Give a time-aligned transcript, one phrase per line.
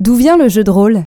[0.00, 1.04] D'où vient le jeu de rôle?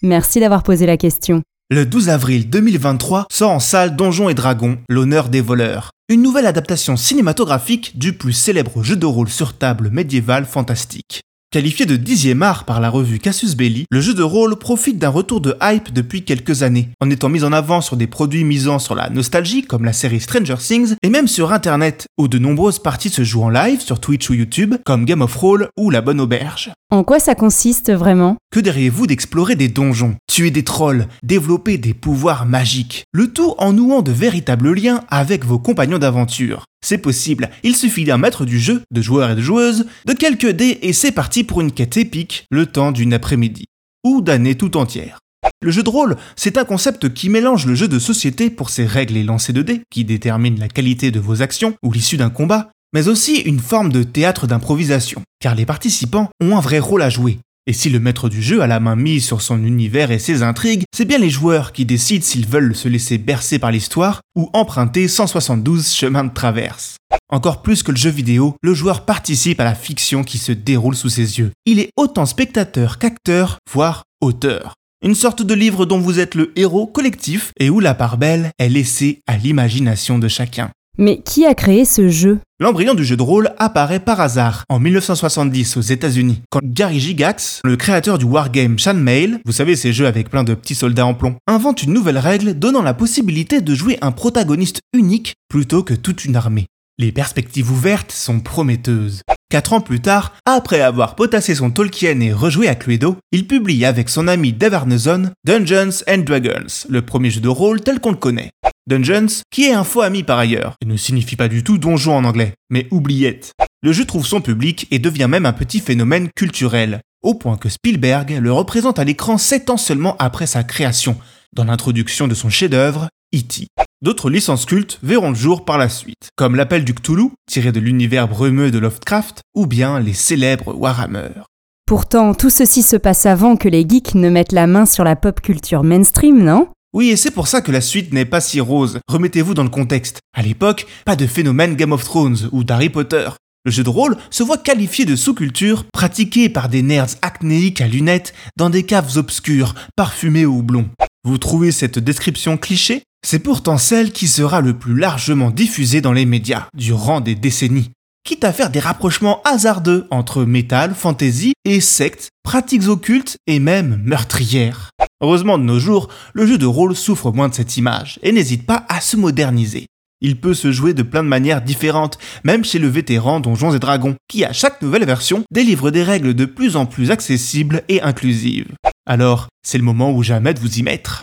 [0.00, 1.42] Merci d'avoir posé la question.
[1.70, 5.90] Le 12 avril 2023 sort en salle Donjons et Dragons, l'honneur des voleurs.
[6.08, 11.20] Une nouvelle adaptation cinématographique du plus célèbre jeu de rôle sur table médiéval fantastique.
[11.52, 15.08] Qualifié de dixième art par la revue Cassius Belli, le jeu de rôle profite d'un
[15.08, 18.78] retour de hype depuis quelques années, en étant mis en avant sur des produits misant
[18.78, 22.78] sur la nostalgie comme la série Stranger Things, et même sur internet, où de nombreuses
[22.78, 26.02] parties se jouent en live sur Twitch ou YouTube, comme Game of Roll ou La
[26.02, 26.70] Bonne Auberge.
[26.92, 28.36] En quoi ça consiste vraiment?
[28.52, 33.02] Que diriez-vous d'explorer des donjons, tuer des trolls, développer des pouvoirs magiques?
[33.12, 36.66] Le tout en nouant de véritables liens avec vos compagnons d'aventure.
[36.82, 40.50] C'est possible, il suffit d'un maître du jeu, de joueurs et de joueuses, de quelques
[40.50, 43.66] dés et c'est parti pour une quête épique, le temps d'une après-midi.
[44.04, 45.18] Ou d'année tout entière.
[45.62, 48.86] Le jeu de rôle, c'est un concept qui mélange le jeu de société pour ses
[48.86, 52.30] règles et lancers de dés, qui déterminent la qualité de vos actions ou l'issue d'un
[52.30, 57.02] combat, mais aussi une forme de théâtre d'improvisation, car les participants ont un vrai rôle
[57.02, 57.38] à jouer.
[57.66, 60.42] Et si le maître du jeu a la main mise sur son univers et ses
[60.42, 64.48] intrigues, c'est bien les joueurs qui décident s'ils veulent se laisser bercer par l'histoire ou
[64.52, 66.96] emprunter 172 chemins de traverse.
[67.28, 70.96] Encore plus que le jeu vidéo, le joueur participe à la fiction qui se déroule
[70.96, 71.52] sous ses yeux.
[71.66, 74.74] Il est autant spectateur qu'acteur, voire auteur.
[75.02, 78.50] Une sorte de livre dont vous êtes le héros collectif et où la part belle
[78.58, 80.70] est laissée à l'imagination de chacun.
[80.98, 82.40] Mais qui a créé ce jeu?
[82.58, 87.60] L'embryon du jeu de rôle apparaît par hasard en 1970 aux États-Unis, quand Gary Gigax,
[87.64, 91.06] le créateur du wargame Shan Mail, vous savez ces jeux avec plein de petits soldats
[91.06, 95.82] en plomb, invente une nouvelle règle donnant la possibilité de jouer un protagoniste unique plutôt
[95.82, 96.66] que toute une armée.
[96.98, 99.22] Les perspectives ouvertes sont prometteuses.
[99.50, 103.84] Quatre ans plus tard, après avoir potassé son Tolkien et rejoué à Cluedo, il publie
[103.84, 108.12] avec son ami Dave Arneson Dungeons and Dragons, le premier jeu de rôle tel qu'on
[108.12, 108.52] le connaît.
[108.86, 112.16] Dungeons, qui est un faux ami par ailleurs, et ne signifie pas du tout donjon
[112.16, 113.52] en anglais, mais oubliette.
[113.82, 117.68] Le jeu trouve son public et devient même un petit phénomène culturel, au point que
[117.68, 121.18] Spielberg le représente à l'écran 7 ans seulement après sa création,
[121.52, 123.68] dans l'introduction de son chef-d'œuvre, E.T.
[124.02, 127.78] D'autres licences cultes verront le jour par la suite, comme l'appel du Cthulhu, tiré de
[127.78, 131.44] l'univers brumeux de Lovecraft, ou bien les célèbres Warhammer.
[131.86, 135.14] Pourtant, tout ceci se passe avant que les geeks ne mettent la main sur la
[135.14, 136.68] pop culture mainstream, non?
[136.92, 138.98] Oui, et c'est pour ça que la suite n'est pas si rose.
[139.06, 140.18] Remettez-vous dans le contexte.
[140.34, 143.28] À l'époque, pas de phénomène Game of Thrones ou d'Harry Potter.
[143.64, 147.86] Le jeu de rôle se voit qualifié de sous-culture pratiquée par des nerds acnéiques à
[147.86, 150.88] lunettes dans des caves obscures, parfumées au houblon.
[151.22, 156.12] Vous trouvez cette description cliché C'est pourtant celle qui sera le plus largement diffusée dans
[156.12, 157.90] les médias durant des décennies.
[158.24, 164.00] Quitte à faire des rapprochements hasardeux entre métal, fantasy et sectes, pratiques occultes et même
[164.04, 164.90] meurtrières.
[165.22, 168.66] Heureusement de nos jours, le jeu de rôle souffre moins de cette image et n'hésite
[168.66, 169.86] pas à se moderniser.
[170.22, 173.78] Il peut se jouer de plein de manières différentes, même chez le vétéran Donjons et
[173.78, 178.02] Dragons, qui à chaque nouvelle version délivre des règles de plus en plus accessibles et
[178.02, 178.68] inclusives.
[179.06, 181.22] Alors, c'est le moment ou jamais de vous y mettre.